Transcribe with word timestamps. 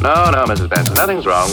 No, 0.00 0.30
no, 0.30 0.44
Mrs. 0.44 0.68
Benson, 0.70 0.94
nothing's 0.94 1.26
wrong. 1.26 1.50